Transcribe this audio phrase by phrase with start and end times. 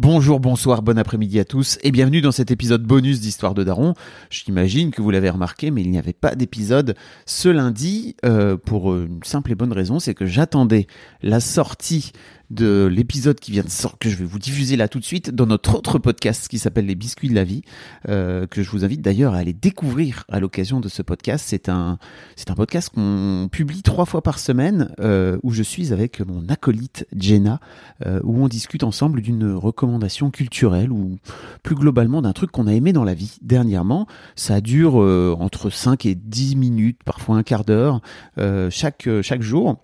[0.00, 3.94] Bonjour, bonsoir, bon après-midi à tous et bienvenue dans cet épisode bonus d'Histoire de Daron.
[4.30, 6.94] J'imagine que vous l'avez remarqué, mais il n'y avait pas d'épisode
[7.26, 10.86] ce lundi euh, pour une simple et bonne raison, c'est que j'attendais
[11.20, 12.12] la sortie
[12.50, 15.30] de l'épisode qui vient de sortir, que je vais vous diffuser là tout de suite,
[15.30, 17.62] dans notre autre podcast qui s'appelle Les Biscuits de la Vie,
[18.08, 21.44] euh, que je vous invite d'ailleurs à aller découvrir à l'occasion de ce podcast.
[21.48, 21.98] C'est un,
[22.36, 26.48] c'est un podcast qu'on publie trois fois par semaine, euh, où je suis avec mon
[26.48, 27.60] acolyte Jenna,
[28.06, 31.18] euh, où on discute ensemble d'une recommandation culturelle ou
[31.62, 34.06] plus globalement d'un truc qu'on a aimé dans la vie dernièrement.
[34.36, 38.00] Ça dure euh, entre 5 et 10 minutes, parfois un quart d'heure,
[38.38, 39.78] euh, chaque, chaque jour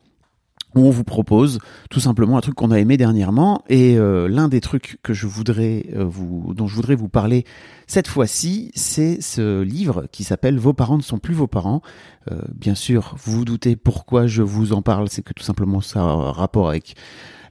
[0.74, 1.58] où on vous propose
[1.90, 5.26] tout simplement un truc qu'on a aimé dernièrement et euh, l'un des trucs que je
[5.26, 7.44] voudrais euh, vous dont je voudrais vous parler
[7.86, 11.82] cette fois-ci, c'est ce livre qui s'appelle Vos parents ne sont plus vos parents.
[12.32, 15.80] Euh, bien sûr, vous vous doutez pourquoi je vous en parle, c'est que tout simplement
[15.80, 16.94] ça a un rapport avec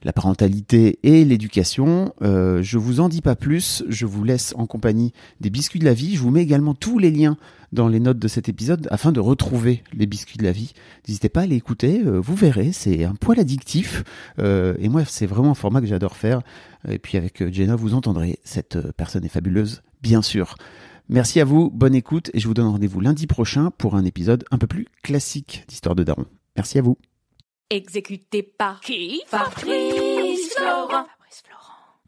[0.04, 2.14] la parentalité et l'éducation.
[2.22, 5.84] Euh, je vous en dis pas plus, je vous laisse en compagnie des biscuits de
[5.84, 6.14] la vie.
[6.14, 7.36] Je vous mets également tous les liens
[7.74, 10.72] dans les notes de cet épisode afin de retrouver les biscuits de la vie.
[11.06, 14.04] N'hésitez pas à les écouter, euh, vous verrez, c'est un poil addictif.
[14.38, 16.40] Euh, et moi, c'est vraiment un format que j'adore faire.
[16.88, 20.54] Et puis avec euh, Jenna, vous entendrez, cette personne est fabuleuse, bien sûr.
[21.08, 24.44] Merci à vous, bonne écoute, et je vous donne rendez-vous lundi prochain pour un épisode
[24.50, 26.24] un peu plus classique d'Histoire de Daron.
[26.56, 26.96] Merci à vous.
[27.70, 29.22] Exécuté par qui?
[29.26, 31.06] Fabrice Florent.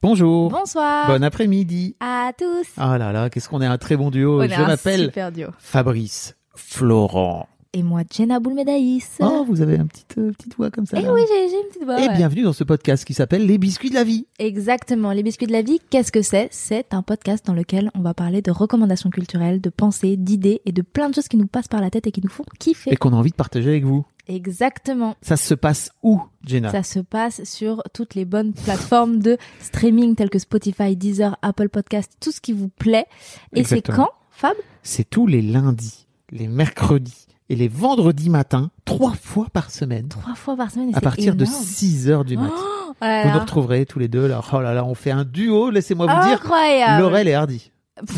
[0.03, 0.51] Bonjour.
[0.51, 1.97] Bonsoir Bon après-midi.
[1.99, 2.67] à tous.
[2.77, 4.39] Ah là là, qu'est-ce qu'on est un très bon duo.
[4.41, 5.49] On est Je un m'appelle super duo.
[5.59, 7.49] Fabrice Florent.
[7.73, 9.17] Et moi, Jenna Boulmedaïs.
[9.21, 10.99] Oh, vous avez une petite, euh, petite voix comme ça.
[11.01, 12.01] Eh oui, j'ai j'ai une petite voix.
[12.01, 12.17] Et ouais.
[12.17, 14.27] bienvenue dans ce podcast qui s'appelle Les Biscuits de la Vie.
[14.39, 15.13] Exactement.
[15.13, 16.49] Les biscuits de la vie, qu'est-ce que c'est?
[16.53, 20.73] C'est un podcast dans lequel on va parler de recommandations culturelles, de pensées, d'idées et
[20.73, 22.93] de plein de choses qui nous passent par la tête et qui nous font kiffer.
[22.93, 24.05] Et qu'on a envie de partager avec vous.
[24.29, 25.15] Exactement.
[25.23, 30.15] Ça se passe où, Jenna Ça se passe sur toutes les bonnes plateformes de streaming
[30.17, 33.07] telles que Spotify, Deezer, Apple Podcast, tout ce qui vous plaît.
[33.55, 39.15] Et c'est quand, Fab C'est tous les lundis, les mercredis et les vendredis matins, trois
[39.15, 40.91] fois par semaine, Trois fois par semaine.
[40.91, 41.63] et à partir de énorme.
[41.63, 42.53] 6 heures du matin.
[42.57, 44.27] Oh là vous nous retrouverez tous les deux.
[44.27, 44.41] Là.
[44.53, 46.39] Oh là là, on fait un duo, laissez-moi vous dire.
[46.43, 47.03] Incroyable.
[47.03, 47.71] Laurel et Hardy.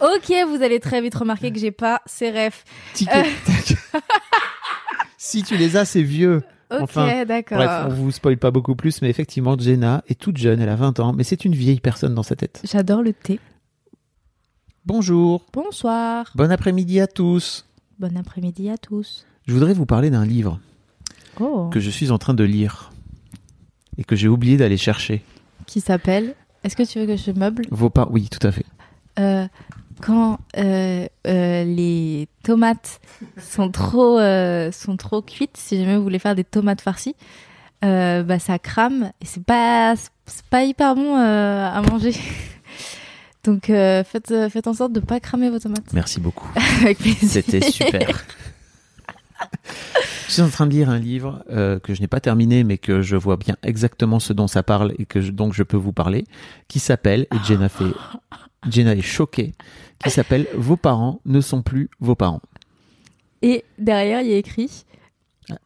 [0.00, 2.64] Ok, vous allez très vite remarquer que j'ai pas ces refs.
[2.92, 3.22] Tic Euh.
[5.24, 6.42] si tu les as, c'est vieux.
[6.70, 7.58] Ok, Enfin, d'accord.
[7.58, 10.74] Bref, on vous spoil pas beaucoup plus, mais effectivement, Jenna est toute jeune, elle a
[10.76, 12.60] 20 ans, mais c'est une vieille personne dans sa tête.
[12.64, 13.38] J'adore le thé.
[14.84, 16.32] Bonjour, Bonsoir.
[16.34, 17.66] bon après-midi à tous.
[17.98, 19.24] Bon après-midi à tous.
[19.46, 20.58] Je voudrais vous parler d'un livre
[21.40, 21.68] Oh.
[21.72, 22.90] que je suis en train de lire
[23.96, 25.22] et que j'ai oublié d'aller chercher.
[25.66, 26.34] Qui s'appelle
[26.64, 27.64] Est-ce que tu veux que je meuble?
[27.70, 28.66] Vos pas, oui, tout à fait.
[29.18, 29.46] Euh,
[30.02, 33.00] Quand euh, euh, les tomates
[33.40, 37.14] sont trop euh, sont trop cuites, si jamais vous voulez faire des tomates farcies,
[37.82, 39.94] bah ça crame et c'est pas
[40.26, 42.14] c'est pas hyper bon à manger.
[43.44, 45.92] Donc faites faites en sorte de pas cramer vos tomates.
[45.92, 46.48] Merci beaucoup.
[46.82, 47.28] Avec plaisir.
[47.28, 48.24] C'était super.
[50.28, 52.78] Je suis en train de lire un livre euh, que je n'ai pas terminé, mais
[52.78, 55.76] que je vois bien exactement ce dont ça parle et que je- donc je peux
[55.76, 56.24] vous parler,
[56.68, 57.84] qui s'appelle, et Jenna fait,
[58.68, 59.52] Jenna est choquée,
[60.02, 62.40] qui s'appelle Vos parents ne sont plus vos parents.
[63.42, 64.84] Et derrière il y a écrit.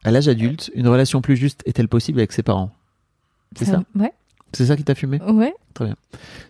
[0.05, 2.71] À l'âge adulte, une relation plus juste est-elle possible avec ses parents?
[3.57, 4.12] C'est ça Ouais.
[4.53, 5.21] C'est ça qui t'a fumé?
[5.23, 5.55] Ouais.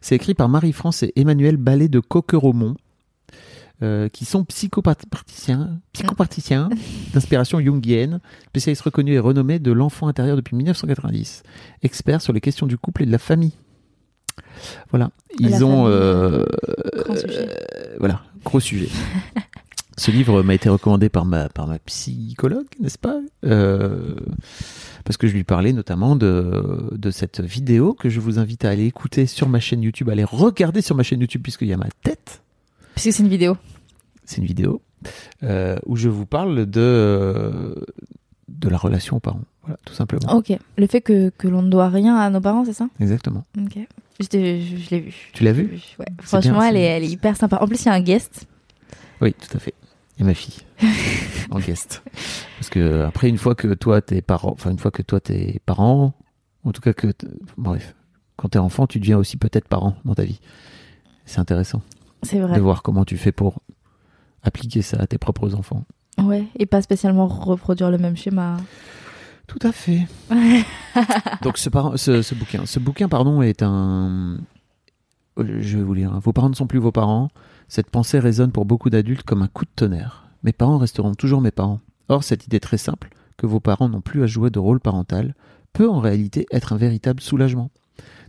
[0.01, 2.77] C'est écrit par Marie-France et Emmanuel Ballet de Coqueromont,
[3.83, 5.81] euh, qui sont psychopraticiens
[7.13, 11.43] d'inspiration jungienne, spécialistes reconnus et renommés de l'enfant intérieur depuis 1990,
[11.83, 13.53] experts sur les questions du couple et de la famille.
[14.91, 16.45] Voilà, ils La ont euh,
[17.05, 17.49] grand sujet.
[17.49, 18.89] euh, voilà gros sujet.
[19.99, 24.15] Ce livre m'a été recommandé par ma par ma psychologue, n'est-ce pas Euh,
[25.05, 28.71] Parce que je lui parlais notamment de de cette vidéo que je vous invite à
[28.71, 31.73] aller écouter sur ma chaîne YouTube, à aller regarder sur ma chaîne YouTube puisqu'il y
[31.73, 32.43] a ma tête.
[32.95, 33.57] Puisque c'est une vidéo.
[34.27, 34.83] C'est une vidéo
[35.43, 37.75] euh, où je vous parle de
[38.49, 39.41] de la relation aux parents.
[39.63, 40.35] Voilà, tout simplement.
[40.37, 40.53] Ok.
[40.77, 42.89] Le fait que, que l'on ne doit rien à nos parents, c'est ça?
[43.01, 43.45] Exactement.
[43.59, 43.79] Ok.
[44.21, 45.15] Je, je, je l'ai vu.
[45.33, 46.07] Tu l'as vu Ouais.
[46.23, 47.59] Franchement, bien, elle, est, elle est hyper sympa.
[47.61, 48.47] En plus, il y a un guest.
[49.21, 49.75] Oui, tout à fait.
[50.19, 50.61] et ma fille
[51.51, 52.03] en guest.
[52.59, 55.61] Parce que après, une fois que toi t'es parent, enfin une fois que toi t'es
[55.67, 56.15] parent,
[56.65, 57.09] en tout cas que
[57.57, 57.95] bref,
[58.37, 60.41] quand t'es enfant, tu deviens aussi peut-être parent dans ta vie.
[61.25, 61.83] C'est intéressant
[62.23, 62.61] C'est de vrai.
[62.61, 63.61] voir comment tu fais pour
[64.43, 65.85] appliquer ça à tes propres enfants.
[66.23, 68.57] Ouais, et pas spécialement reproduire le même schéma.
[69.47, 70.07] Tout à fait.
[71.43, 74.39] Donc ce, par- ce, ce bouquin, ce bouquin pardon est un.
[75.39, 76.13] euh, Je vais vous lire.
[76.13, 76.21] hein.
[76.23, 77.29] Vos parents ne sont plus vos parents.
[77.69, 80.29] Cette pensée résonne pour beaucoup d'adultes comme un coup de tonnerre.
[80.43, 81.81] Mes parents resteront toujours mes parents.
[82.09, 85.35] Or cette idée très simple, que vos parents n'ont plus à jouer de rôle parental,
[85.73, 87.71] peut en réalité être un véritable soulagement.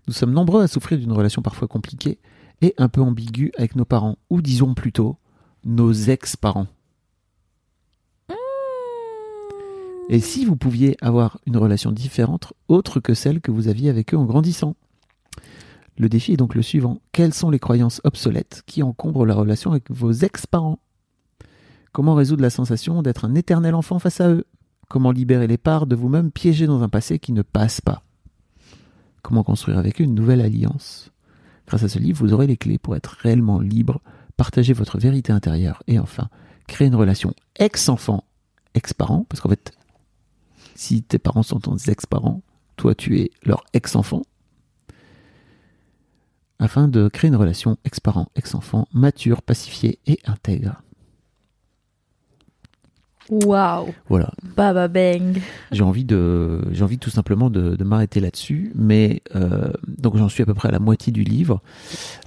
[0.08, 2.18] Nous sommes nombreux à souffrir d'une relation parfois compliquée
[2.62, 5.18] et un peu ambiguë avec nos parents, ou disons plutôt
[5.66, 6.68] nos ex-parents.
[10.10, 14.14] Et si vous pouviez avoir une relation différente, autre que celle que vous aviez avec
[14.14, 14.76] eux en grandissant?
[15.98, 17.02] Le défi est donc le suivant.
[17.12, 20.80] Quelles sont les croyances obsolètes qui encombrent la relation avec vos ex-parents?
[21.92, 24.46] Comment résoudre la sensation d'être un éternel enfant face à eux?
[24.88, 28.04] Comment libérer les parts de vous-même piégées dans un passé qui ne passe pas?
[29.24, 31.12] Comment construire avec eux une nouvelle alliance?
[31.68, 34.00] Grâce à ce livre, vous aurez les clés pour être réellement libre,
[34.38, 36.30] partager votre vérité intérieure et enfin,
[36.68, 38.24] créer une relation ex-enfant,
[38.74, 39.74] ex-parent, parce qu'en fait,
[40.78, 42.42] si tes parents sont tes ex-parents,
[42.76, 44.22] toi tu es leur ex-enfant,
[46.60, 50.82] afin de créer une relation ex-parent, ex-enfant, mature, pacifiée et intègre.
[53.30, 55.42] Waouh, Voilà, baba bang.
[55.74, 60.30] j'ai envie de, j'ai envie tout simplement de, de m'arrêter là-dessus, mais euh, donc j'en
[60.30, 61.62] suis à peu près à la moitié du livre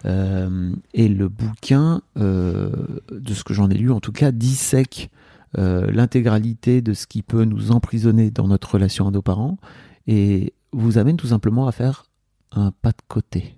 [0.07, 2.71] Euh, et le bouquin, euh,
[3.13, 5.11] de ce que j'en ai lu en tout cas, dissèque
[5.59, 9.59] euh, l'intégralité de ce qui peut nous emprisonner dans notre relation à nos parents
[10.07, 12.05] et vous amène tout simplement à faire
[12.53, 13.57] un pas de côté,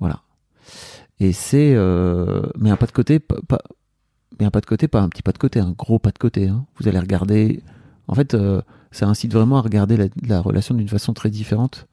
[0.00, 0.22] voilà.
[1.20, 3.58] Et c'est, euh, mais un pas de côté, pas,
[4.38, 6.18] mais un pas de côté, pas un petit pas de côté, un gros pas de
[6.18, 6.48] côté.
[6.48, 6.66] hein.
[6.78, 7.62] Vous allez regarder.
[8.06, 11.86] En fait, euh, ça incite vraiment à regarder la, la relation d'une façon très différente.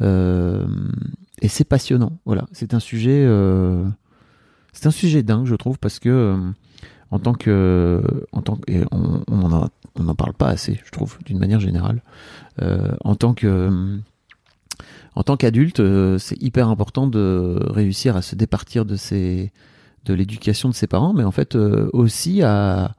[0.00, 2.18] Et c'est passionnant.
[2.26, 3.26] Voilà, c'est un sujet,
[4.72, 6.38] c'est un sujet dingue, je trouve, parce que
[7.10, 9.68] en tant que, en tant que, et on, on en
[9.98, 12.02] on n'en parle pas assez, je trouve, d'une manière générale.
[12.62, 13.98] Euh, en tant que,
[15.14, 19.52] en tant qu'adulte, euh, c'est hyper important de réussir à se départir de ses,
[20.04, 22.94] de l'éducation de ses parents, mais en fait euh, aussi à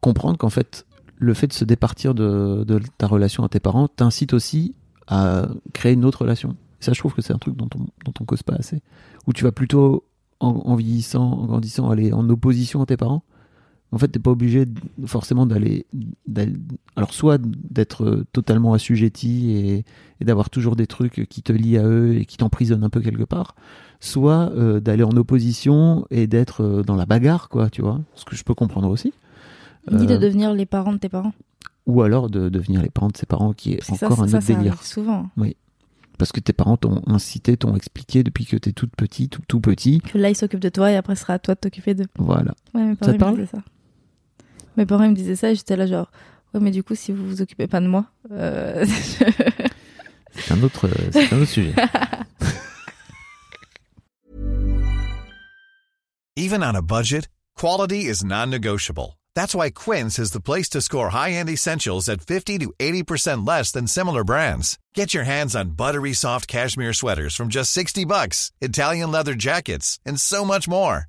[0.00, 0.86] comprendre qu'en fait
[1.16, 4.74] le fait de se départir de, de ta relation à tes parents t'incite aussi
[5.06, 6.56] à créer une autre relation.
[6.80, 8.82] Ça, je trouve que c'est un truc dont on, dont on cause pas assez.
[9.28, 10.04] Où tu vas plutôt,
[10.40, 13.22] en, en vieillissant, en grandissant, aller en opposition à tes parents.
[13.92, 15.84] En fait, t'es pas obligé de- forcément d'aller,
[16.96, 19.84] alors soit d'être totalement assujetti et,
[20.20, 23.00] et d'avoir toujours des trucs qui te lient à eux et qui t'emprisonnent un peu
[23.00, 23.54] quelque part,
[24.00, 28.24] soit euh, d'aller en opposition et d'être euh, dans la bagarre, quoi, tu vois, ce
[28.24, 29.12] que je peux comprendre aussi.
[29.90, 31.34] Dis de Euh, devenir les parents de tes parents.
[31.86, 34.38] ou alors de devenir les parents de ses parents, qui est ça, encore un ça,
[34.38, 34.82] autre ça délire.
[34.82, 35.28] souvent.
[36.18, 39.60] Parce que tes parents t'ont incité, t'ont expliqué depuis que t'es toute petite ou tout
[39.60, 40.00] petit.
[40.00, 42.06] Que là, ils s'occupent de toi et après, ce sera à toi de t'occuper d'eux.
[42.16, 42.52] Voilà.
[42.74, 43.46] Ouais, te parents ils me parle?
[43.48, 43.58] ça.
[44.76, 46.10] Mes parents ils me disaient ça et j'étais là genre
[46.54, 48.84] ouais mais du coup si vous vous occupez pas de moi euh,
[50.34, 51.74] C'est un autre, c'est un autre sujet.
[56.36, 59.18] Even on a budget, quality is non-negotiable.
[59.34, 63.70] That's why Quince is the place to score high-end essentials at 50 to 80% less
[63.72, 64.78] than similar brands.
[64.94, 69.98] Get your hands on buttery soft cashmere sweaters from just 60 bucks, Italian leather jackets,
[70.06, 71.08] and so much more.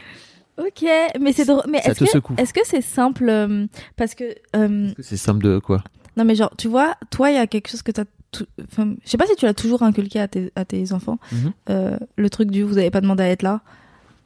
[0.65, 0.85] Ok
[1.19, 3.65] mais c'est drôle mais est-ce que est-ce que c'est simple euh,
[3.95, 5.83] parce que euh, C'est simple de quoi?
[6.17, 8.45] non mais genre tu vois toi il y a quelque chose que t'as tout...
[8.63, 11.19] enfin, je sais pas si tu l'as toujours inculqué à tes à tes enfants.
[11.31, 11.53] Mhm.
[11.69, 13.61] euh, le truc du vous avez pas demandé à être là.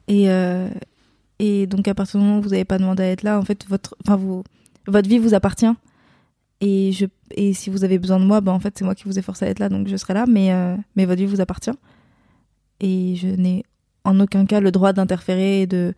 [0.08, 0.26] Et
[1.38, 3.42] et donc à partir du moment où vous avez pas demandé à être là en
[3.42, 4.44] fait votre enfin vous
[4.86, 5.72] votre vie vous appartient.
[6.62, 9.04] Et, je, et si vous avez besoin de moi, ben en fait, c'est moi qui
[9.04, 10.50] vous ai forcé à être là, donc je serai là, mais,
[10.94, 11.76] mais votre vie vous appartient.
[12.80, 13.62] Et je n'ai
[14.04, 15.92] en aucun cas le droit d'interférer et de,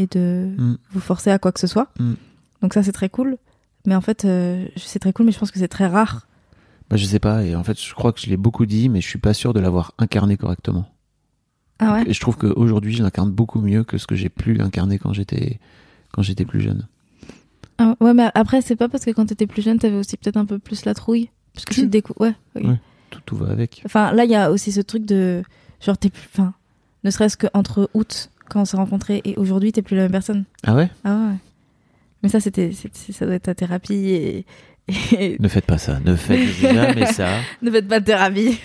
[0.00, 0.76] et de Mm.
[0.92, 1.88] vous forcer à quoi que ce soit.
[1.98, 2.12] Mm.
[2.62, 3.36] Donc ça, c'est très cool.
[3.86, 6.26] Mais en fait, euh, c'est très cool, mais je pense que c'est très rare.
[6.90, 9.00] Bah, je sais pas, et en fait, je crois que je l'ai beaucoup dit, mais
[9.00, 10.86] je suis pas sûr de l'avoir incarné correctement.
[11.78, 14.52] Ah ouais Et je trouve qu'aujourd'hui, je l'incarne beaucoup mieux que ce que j'ai pu
[14.54, 15.60] l'incarner quand j'étais
[16.12, 16.86] quand j'étais plus jeune.
[17.78, 20.36] Ah Ouais, mais après, c'est pas parce que quand t'étais plus jeune, t'avais aussi peut-être
[20.36, 21.30] un peu plus la trouille.
[21.54, 22.64] Parce que tu te décou- Ouais, ok.
[22.64, 22.80] Ouais.
[23.10, 23.80] Tout, tout va avec.
[23.86, 25.42] Enfin, là, il y a aussi ce truc de.
[25.80, 26.28] Genre, t'es plus.
[26.34, 26.52] Enfin,
[27.04, 30.44] ne serait-ce qu'entre août, quand on s'est rencontrés, et aujourd'hui, t'es plus la même personne.
[30.66, 30.90] Ah ouais?
[31.04, 31.36] Ah ouais.
[32.22, 32.70] Mais ça, c'était.
[33.12, 34.44] Ça doit être ta thérapie et.
[35.12, 37.28] et- Ne faites pas ça, ne faites jamais ça.
[37.62, 38.58] ne faites pas de thérapie.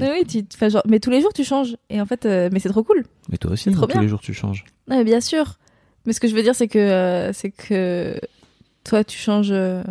[0.00, 1.76] Mais oui, tu, enfin, genre, mais tous les jours tu changes.
[1.90, 3.04] Et en fait, euh, mais c'est trop cool.
[3.30, 4.64] Mais toi aussi, C'est trop tous les jours tu changes.
[4.88, 5.58] Non, mais bien sûr.
[6.06, 8.18] Mais ce que je veux dire, c'est que, euh, c'est que
[8.84, 9.52] toi, tu changes.
[9.52, 9.82] euh,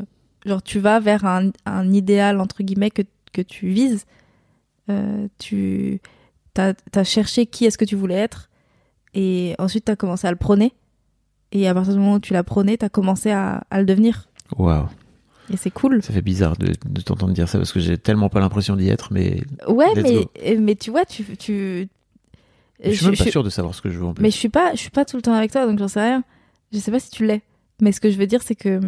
[0.45, 4.05] genre, tu vas vers un, un idéal, entre guillemets, que, que tu vises.
[5.39, 5.99] Tu
[6.57, 8.49] as, cherché qui est-ce que tu voulais être.
[9.13, 10.73] Et ensuite, tu as commencé à le prôner.
[11.51, 13.85] Et à partir du moment où tu l'as prôné, tu as commencé à, à le
[13.85, 14.27] devenir.
[14.57, 14.87] Waouh,
[15.51, 16.01] Et c'est cool.
[16.01, 18.89] ça fait bizarre de, de t'entendre dire ça parce que j'ai tellement pas l'impression d'y
[18.89, 20.31] être, mais Ouais, mais, go.
[20.59, 21.23] mais tu vois, tu.
[21.37, 21.87] tu
[22.83, 24.21] je suis même je- pas sûr de savoir ce que je veux en plus.
[24.23, 26.01] Mais je suis pas, je suis pas tout le temps avec toi, donc j'en sais
[26.01, 26.23] rien.
[26.71, 27.41] Je sais pas si tu l'es.
[27.81, 28.79] Mais ce que je veux dire, c'est que,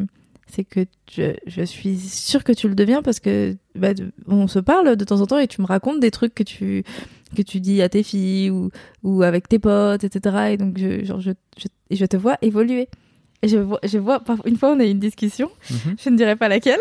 [0.47, 3.89] c'est que je, je suis sûre que tu le deviens parce que bah,
[4.27, 6.83] on se parle de temps en temps et tu me racontes des trucs que tu
[7.35, 8.69] que tu dis à tes filles ou
[9.03, 10.35] ou avec tes potes, etc.
[10.51, 12.87] Et donc je, genre je, je, je te vois évoluer.
[13.43, 15.95] Et je vois, je vois une fois on a eu une discussion, Mhm.
[16.03, 16.79] je ne dirai pas laquelle,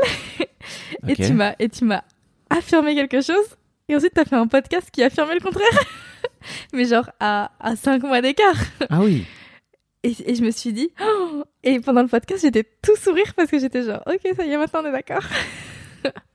[1.09, 2.03] et tu m'as et tu m'as
[2.49, 3.45] affirmé quelque chose.
[3.89, 5.69] Et ensuite, t'as fait un podcast qui affirmait le contraire.
[6.73, 8.57] Mais genre à, à 5 mois d'écart.
[8.89, 9.25] Ah oui,
[10.05, 13.51] Et, et je me suis dit, oh et pendant le podcast, j'étais tout sourire parce
[13.51, 15.25] que j'étais genre, ok, ça y est, maintenant on est d'accord.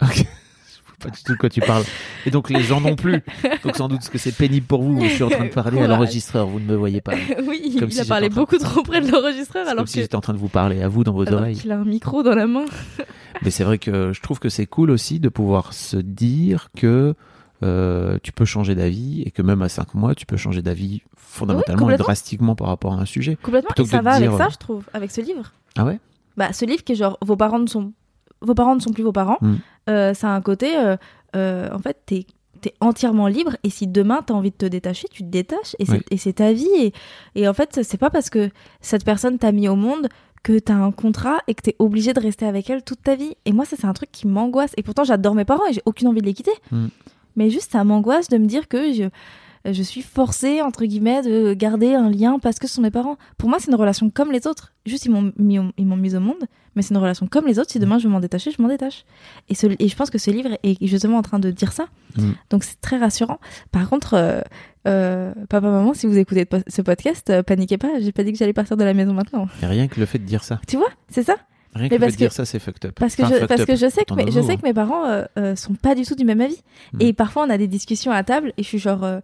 [0.04, 0.26] ok.
[1.00, 1.84] Pas du tout de quoi tu parles.
[2.26, 3.22] Et donc les gens non plus.
[3.64, 5.02] Donc sans doute que c'est pénible pour vous.
[5.02, 7.14] Je suis en train de parler à l'enregistreur, vous ne me voyez pas.
[7.48, 9.96] oui, il, Comme il si a parlé beaucoup trop près de l'enregistreur alors comme si
[9.96, 11.56] que- j'étais en train de vous parler à vous dans vos alors oreilles.
[11.58, 12.66] qu'il a un micro dans la main.
[13.42, 17.14] Mais c'est vrai que je trouve que c'est cool aussi de pouvoir se dire que
[17.64, 21.02] euh, tu peux changer d'avis et que même à 5 mois, tu peux changer d'avis
[21.18, 23.38] fondamentalement et drastiquement par rapport à un sujet.
[23.42, 23.70] Complètement.
[23.78, 25.52] Et ça va dire, avec ça, euh, je trouve, avec ce livre.
[25.78, 26.00] Ah ouais?
[26.38, 27.92] Bah, ce livre qui est genre, vos parents ne sont,
[28.42, 29.38] vos parents ne sont plus vos parents.
[29.42, 29.54] Mm.
[29.90, 30.96] Euh, ça a un côté, euh,
[31.36, 32.26] euh, en fait, t'es
[32.66, 35.86] es entièrement libre et si demain t'as envie de te détacher, tu te détaches et
[35.86, 36.02] c'est Oui.
[36.12, 36.94] et c'est ta vie et,
[37.36, 38.50] et en fait c'est pas parce que
[38.82, 40.10] cette personne t'a mis au monde
[40.44, 43.38] que t'as un contrat et que t'es obligé de rester avec elle toute ta vie
[43.46, 45.82] et moi ça c'est un truc qui m'angoisse et pourtant j'adore mes parents et j'ai
[45.86, 46.88] aucune envie de les quitter Mm.
[47.38, 49.06] mais juste ça m'angoisse de me dire que je
[49.66, 53.18] je suis forcée entre guillemets de garder un lien parce que ce sont mes parents.
[53.38, 54.74] Pour moi c'est une relation comme les autres.
[54.86, 56.44] Juste ils m'ont mis ils m'ont mise au monde
[56.76, 57.72] mais c'est une relation comme les autres.
[57.72, 59.04] Si demain je veux m'en détacher je m'en détache.
[59.50, 61.88] Et, ce- et je pense que ce livre est justement en train de dire ça.
[62.18, 62.32] Mm.
[62.50, 63.40] donc c'est très rassurant.
[63.72, 64.42] Par contre euh,
[64.88, 68.00] euh, papa maman si vous écoutez ce podcast euh, paniquez pas.
[68.00, 69.48] J'ai pas dit que j'allais partir de la maison maintenant.
[69.62, 70.60] Et rien que le fait de dire ça.
[70.68, 71.36] tu vois c'est ça.
[71.76, 72.96] Rien que Mais le fait parce de dire que- ça, c'est fucked up.
[73.00, 75.06] parce que Enfin, je, parce que je sais que mes, je sais que mes parents
[75.06, 76.58] euh, euh, sont pas du tout du même avis.
[76.94, 77.02] Mm.
[77.02, 79.20] et parfois on a des discussions à table et je suis genre euh,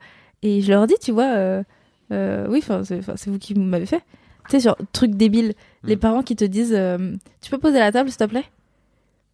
[0.46, 1.64] et je leur dis tu vois euh,
[2.12, 4.04] euh, oui c'est vous qui m'avez fait.
[4.48, 5.54] Tu sais genre truc débile.
[5.84, 6.00] Les Mm.
[6.00, 8.46] parents qui te disent euh, tu peux poser la table s'il te plaît?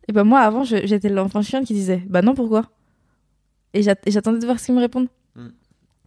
[0.08, 2.63] Et ben moi avant j'étais l'enfant chiant qui disait bah non pourquoi?
[3.74, 5.10] Et j'at- et j'attendais de voir ce qu'ils me répondent.
[5.36, 5.48] Mm.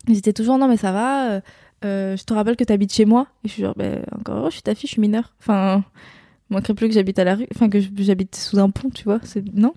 [0.08, 1.40] ils étaient toujours non mais ça va euh,
[1.84, 3.26] euh, je te rappelle que t'habites chez moi.
[3.44, 5.34] Et je suis genre ben encore heureux, je suis ta fille je suis mineure.
[5.40, 5.84] Enfin
[6.50, 9.18] manquerait plus que j'habite à la rue enfin que j'habite sous un pont tu vois
[9.22, 9.74] c'est non?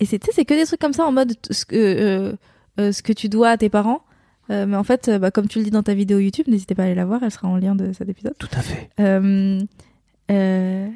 [0.00, 2.34] Et c'est tu sais, c'est que des trucs comme ça en mode ce que
[2.78, 4.02] ce que tu dois à tes parents
[4.50, 6.74] Euh, mais en fait euh, bah, comme tu le dis dans ta vidéo YouTube n'hésitez
[6.74, 8.34] pas à aller la voir elle sera en lien de cet épisode.
[8.38, 8.90] Tout à fait.
[9.00, 9.58] euh,
[10.30, 10.88] euh,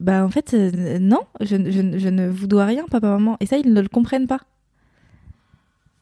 [0.00, 0.54] bah en fait
[1.00, 3.36] non je, je- je ne vous dois rien papa maman.
[3.40, 4.40] Et ça ils ne le comprennent pas.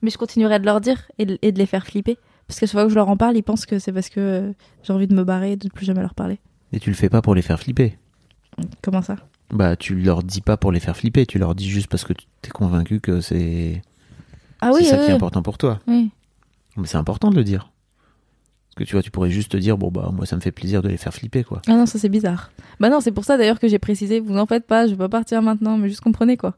[0.02, 2.18] Mais je continuerai de leur dire et de, et de les faire flipper.
[2.46, 4.52] Parce que chaque fois que je leur en parle ils pensent que c'est parce que
[4.82, 6.38] j'ai envie de me barrer et de ne plus jamais leur parler.
[6.72, 7.96] Et tu le fais pas pour les faire flipper.
[8.82, 9.16] comment ça?
[9.52, 12.12] Bah, tu leur dis pas pour les faire flipper, tu leur dis juste parce que
[12.12, 13.82] tu es convaincu que c'est
[14.60, 15.80] ah oui c'est ça oui, qui est important pour toi.
[15.86, 16.10] oui
[16.76, 17.70] Mais c'est important de le dire.
[18.68, 20.52] Parce que tu vois, tu pourrais juste te dire, bon bah moi ça me fait
[20.52, 21.60] plaisir de les faire flipper quoi.
[21.66, 24.38] ah non ça c'est bizarre bah non c'est pour ça d'ailleurs que j'ai précisé vous
[24.38, 26.56] en faites pas je veux pas partir maintenant mais juste comprenez quoi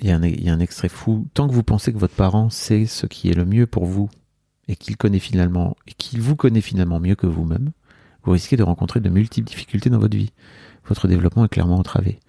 [0.00, 1.26] Il y, a un, il y a un extrait fou.
[1.32, 4.10] Tant que vous pensez que votre parent sait ce qui est le mieux pour vous
[4.68, 7.70] et qu'il connaît finalement et qu'il vous connaît finalement mieux que vous-même,
[8.22, 10.32] vous risquez de rencontrer de multiples difficultés dans votre vie.
[10.86, 12.20] Votre développement est clairement entravé.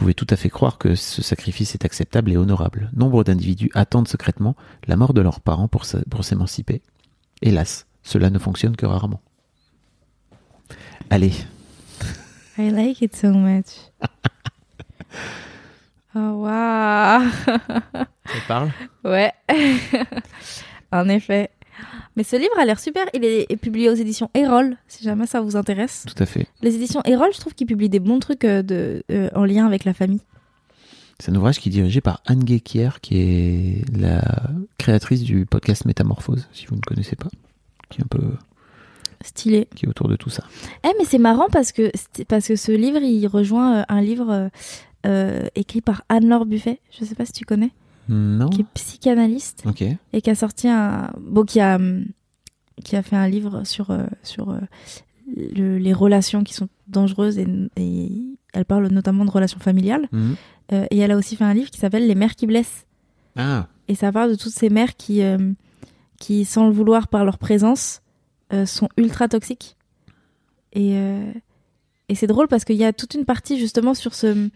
[0.00, 2.90] Vous pouvez tout à fait croire que ce sacrifice est acceptable et honorable.
[2.96, 5.84] Nombre d'individus attendent secrètement la mort de leurs parents pour
[6.24, 6.80] s'émanciper.
[7.42, 9.20] Hélas, cela ne fonctionne que rarement.
[11.10, 11.34] Allez,
[12.56, 13.66] I like it so much
[16.14, 18.70] Oh, waouh Ça parle?
[19.04, 19.34] Ouais.
[20.92, 21.50] en effet.
[22.16, 23.06] Mais ce livre a l'air super.
[23.14, 26.04] Il est, publié aux éditions Erol, si jamais ça vous intéresse.
[26.06, 26.46] Tout à fait.
[26.62, 29.66] Les éditions Erol, je trouve qu'ils publient des bons trucs euh, de, euh, en lien
[29.66, 30.20] avec la famille.
[31.18, 34.22] C'est un ouvrage qui est dirigé par Anne Guéquière, qui est la
[34.78, 37.28] créatrice du podcast Métamorphose, si vous ne connaissez pas,
[37.90, 38.22] qui est un peu
[39.22, 39.68] Stylé.
[39.74, 40.44] qui est autour de tout ça.
[40.82, 41.92] Eh, mais c'est marrant parce que,
[42.24, 44.50] parce que ce livre, il rejoint euh, un livre
[45.06, 46.80] euh, écrit par Anne-Laure Buffet.
[46.90, 47.70] Je sais pas si tu connais.
[48.12, 48.48] Non.
[48.48, 49.82] Qui est psychanalyste Ok.
[50.12, 51.10] et qui a sorti un.
[51.20, 51.78] Bon, qui a,
[52.84, 54.58] qui a fait un livre sur, euh, sur euh,
[55.36, 58.10] le- les relations qui sont dangereuses et, et
[58.52, 60.08] elle parle notamment de relations familiales.
[60.12, 60.36] Mhm.
[60.72, 62.84] Euh, et elle a aussi fait un livre qui s'appelle Les mères qui blessent.
[63.36, 65.52] Ah, Et ça parle de toutes ces mères qui, euh,
[66.18, 68.02] qui sans le vouloir par leur présence,
[68.52, 69.76] euh, sont ultra toxiques.
[70.72, 70.94] Et,
[72.08, 74.48] et c'est drôle parce qu'il y a toute une partie justement sur ce,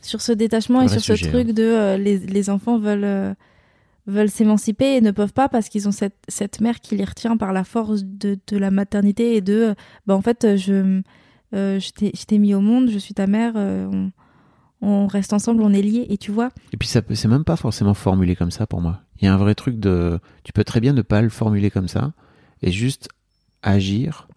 [0.00, 3.34] sur ce détachement et sur ce truc de euh, les, les enfants veulent, euh,
[4.06, 7.36] veulent s'émanciper et ne peuvent pas parce qu'ils ont cette, cette mère qui les retient
[7.36, 9.74] par la force de, de la maternité et de euh,
[10.06, 11.02] bah, en fait, je,
[11.52, 14.10] je t'ai mis au monde, je suis ta mère, on,
[14.82, 16.06] on reste ensemble, on est liés.
[16.08, 19.00] Et tu vois, Et puis c'est même pas forcément formulé comme ça pour moi.
[19.20, 21.70] Il y a un vrai truc de, tu peux très bien ne pas le formuler
[21.70, 22.12] comme ça
[22.62, 23.08] et juste
[23.62, 24.28] agir.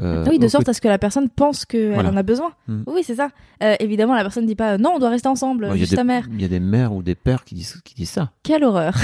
[0.00, 2.10] Euh, Ah oui, de sorte côté- à ce que la personne pense qu'elle Voilà.
[2.10, 2.52] en a besoin.
[2.68, 2.82] Mm.
[2.86, 3.30] Oui, c'est ça.
[3.62, 5.76] Euh, évidemment, la personne ne dit pas euh, non, on doit rester ensemble, y a
[5.76, 6.26] juste ta mère.
[6.32, 8.30] Il y a des mères ou des pères qui disent, qui disent ça.
[8.42, 8.94] Quelle horreur.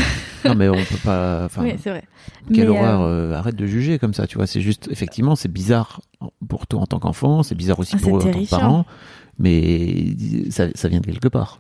[0.45, 1.49] Non, mais on peut pas.
[1.59, 2.05] Oui, c'est vrai.
[2.53, 3.01] quelle Mais, horreur.
[3.03, 4.47] euh, arrête de juger comme ça, tu vois.
[4.47, 6.01] C'est juste, effectivement, c'est bizarre
[6.49, 8.85] pour toi en tant qu'enfant, c'est bizarre aussi Ah, pour eux en tant que
[9.39, 10.15] mais
[10.51, 11.59] ça, ça vient de quelque part.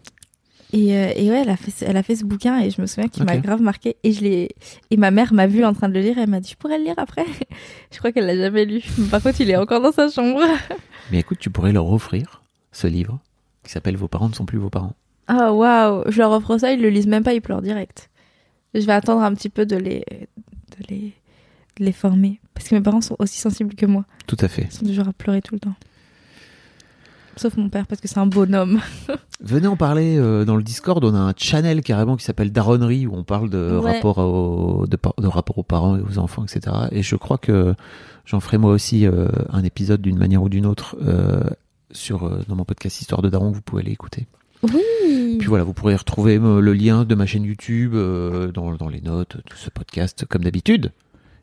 [0.76, 2.80] Et, euh, et ouais, elle a, fait, ce- elle a fait ce bouquin et je
[2.80, 3.96] me souviens qu'il m'a grave marqué.
[4.02, 4.48] Et, je l'ai
[4.90, 6.56] et ma mère m'a vu en train de le lire et elle m'a dit Je
[6.56, 7.24] pourrais le lire après
[7.92, 8.82] Je crois qu'elle l'a jamais lu.
[9.10, 10.40] Par contre, il est encore dans sa chambre.
[11.12, 13.20] Mais écoute, tu pourrais leur offrir ce livre
[13.62, 14.94] qui s'appelle Vos parents ne sont plus vos parents.
[15.28, 18.10] Ah waouh Je leur offre ça, ils le lisent même pas, ils pleurent direct.
[18.74, 21.14] Je vais attendre un petit peu de les, de les,
[21.78, 22.40] de les former.
[22.52, 24.04] Parce que mes parents sont aussi sensibles que moi.
[24.26, 24.62] Tout à fait.
[24.62, 25.74] Ils sont du genre à pleurer tout le temps.
[27.36, 28.80] Sauf mon père, parce que c'est un bonhomme.
[29.40, 31.04] Venez en parler euh, dans le Discord.
[31.04, 33.92] On a un channel carrément qui s'appelle Daronnerie où on parle de Ouais.
[33.96, 36.74] rapport au, de, rapport aux parents et aux enfants, etc.
[36.92, 37.74] Et je crois que
[38.24, 41.40] j'en ferai moi aussi euh, un épisode d'une manière ou d'une autre euh,
[41.90, 44.26] sur dans mon podcast Histoire de Daron vous pouvez aller écouter.
[44.62, 49.00] Oui Puis voilà, vous pourrez retrouver le lien de ma chaîne YouTube dans, dans les
[49.02, 50.90] notes de ce podcast comme d'habitude.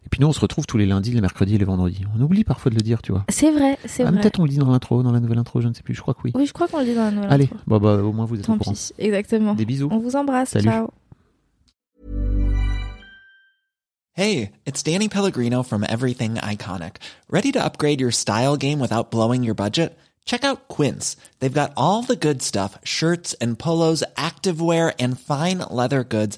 [0.05, 2.01] Et puis nous, on se retrouve tous les lundis, les mercredis et les vendredis.
[2.17, 3.23] On oublie parfois de le dire, tu vois.
[3.29, 4.19] C'est vrai, c'est Ah, vrai.
[4.21, 5.93] Peut-être on le dit dans l'intro, dans la nouvelle intro, je ne sais plus.
[5.93, 6.31] Je crois que oui.
[6.35, 7.57] Oui, je crois qu'on le dit dans la nouvelle Allez, intro.
[7.67, 8.73] bah, bah, au moins vous êtes Tant au courant.
[8.73, 9.53] pis, exactement.
[9.53, 9.89] Des bisous.
[9.91, 10.65] On vous embrasse, Salut.
[10.65, 10.89] ciao.
[14.13, 16.97] Hey, it's Danny Pellegrino from Everything Iconic.
[17.29, 19.97] Ready to upgrade your style game without blowing your budget?
[20.25, 21.15] Check out Quince.
[21.39, 26.37] They've got all the good stuff shirts and polos, activewear, and fine leather goods,